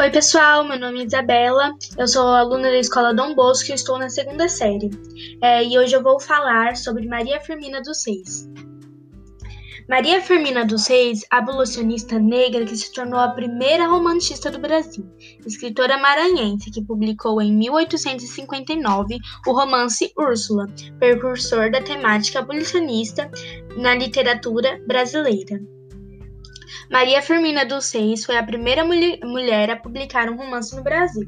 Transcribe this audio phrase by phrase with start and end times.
[0.00, 3.98] Oi, pessoal, meu nome é Isabela, eu sou aluna da Escola Dom Bosco e estou
[3.98, 4.88] na segunda série.
[5.42, 8.48] É, e hoje eu vou falar sobre Maria Firmina dos Reis.
[9.86, 15.04] Maria Firmina dos Reis, abolicionista negra que se tornou a primeira romantista do Brasil,
[15.46, 20.68] escritora maranhense que publicou em 1859 o romance Úrsula,
[20.98, 23.30] precursor da temática abolicionista
[23.76, 25.60] na literatura brasileira.
[26.92, 27.86] Maria Firmina dos
[28.22, 31.26] foi a primeira mulher a publicar um romance no Brasil.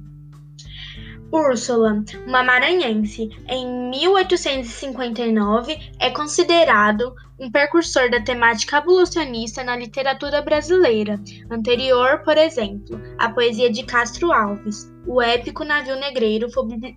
[1.34, 11.20] Úrsula, uma maranhense, em 1859 é considerado um precursor da temática abolicionista na literatura brasileira,
[11.50, 14.88] anterior, por exemplo, à poesia de Castro Alves.
[15.08, 16.46] O épico Navio Negreiro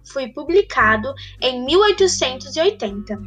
[0.06, 3.20] foi publicado em 1880.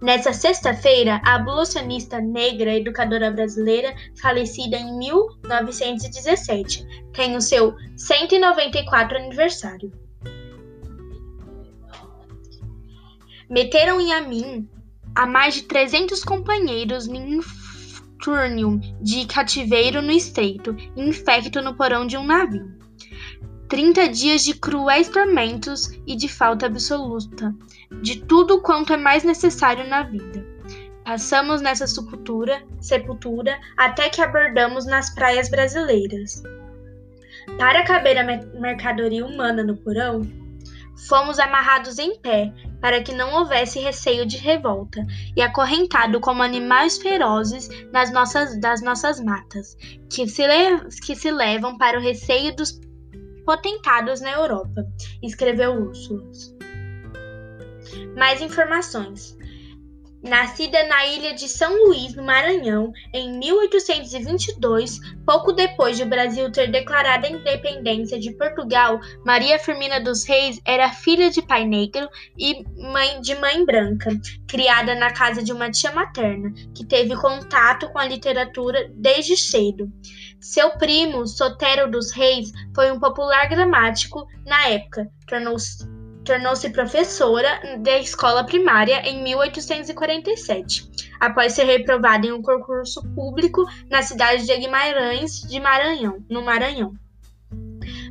[0.00, 9.90] Nessa sexta-feira, a abolicionista negra educadora brasileira, falecida em 1917, tem o seu 194 aniversário.
[13.48, 14.68] Meteram em a mim
[15.14, 17.06] a mais de 300 companheiros
[18.22, 22.72] túnel de cativeiro no estreito, infecto no porão de um navio.
[23.68, 27.54] Trinta dias de cruéis tormentos e de falta absoluta
[28.00, 30.46] de tudo quanto é mais necessário na vida.
[31.04, 36.42] Passamos nessa sepultura, sepultura até que abordamos nas praias brasileiras.
[37.58, 38.24] Para caber a
[38.60, 40.22] mercadoria humana no porão,
[41.08, 42.52] fomos amarrados em pé
[42.82, 48.82] para que não houvesse receio de revolta, e acorrentado como animais ferozes nas nossas, das
[48.82, 49.76] nossas matas,
[50.10, 50.42] que se,
[51.06, 52.80] que se levam para o receio dos
[53.46, 54.84] potentados na Europa,
[55.22, 56.24] escreveu Úrsula.
[58.16, 59.38] Mais informações.
[60.22, 66.50] Nascida na ilha de São Luís, no Maranhão, em 1822, pouco depois de o Brasil
[66.52, 72.08] ter declarado a independência de Portugal, Maria Firmina dos Reis era filha de pai negro
[72.38, 74.10] e mãe de mãe branca,
[74.46, 79.90] criada na casa de uma tia materna, que teve contato com a literatura desde cedo.
[80.40, 87.98] Seu primo, Sotero dos Reis, foi um popular gramático na época, tornou-se tornou-se professora da
[87.98, 90.90] escola primária em 1847,
[91.20, 96.94] após ser reprovada em um concurso público na cidade de Guimarães de Maranhão, no Maranhão.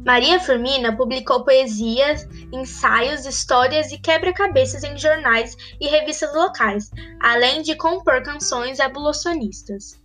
[0.05, 6.89] Maria Firmina publicou poesias, ensaios, histórias e quebra-cabeças em jornais e revistas locais,
[7.19, 10.00] além de compor canções abolicionistas.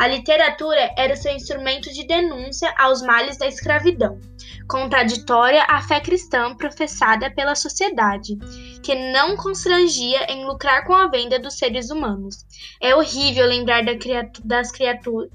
[0.00, 4.18] A literatura era seu instrumento de denúncia aos males da escravidão,
[4.66, 8.38] contraditória à fé cristã professada pela sociedade,
[8.82, 12.46] que não constrangia em lucrar com a venda dos seres humanos.
[12.80, 15.28] É horrível lembrar da criatu das criaturas.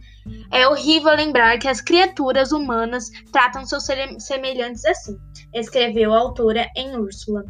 [0.51, 3.85] É horrível lembrar que as criaturas humanas tratam seus
[4.17, 5.15] semelhantes assim,
[5.53, 7.43] escreveu a autora em Úrsula.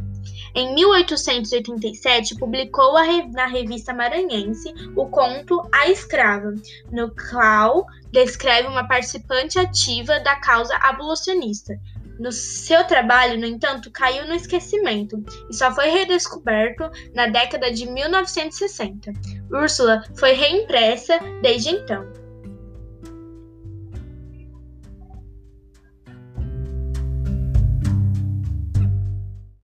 [0.55, 2.93] Em 1887, publicou
[3.33, 6.53] na revista maranhense o conto A Escrava,
[6.89, 11.77] no qual descreve uma participante ativa da causa abolicionista.
[12.17, 17.85] No seu trabalho, no entanto, caiu no esquecimento e só foi redescoberto na década de
[17.85, 19.11] 1960.
[19.51, 22.24] Úrsula foi reimpressa desde então.